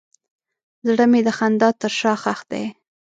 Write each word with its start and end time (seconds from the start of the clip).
زړه 0.87 1.05
مې 1.11 1.21
د 1.27 1.29
خندا 1.37 1.69
تر 1.81 1.91
شا 1.99 2.13
ښخ 2.21 2.39
دی. 2.51 2.65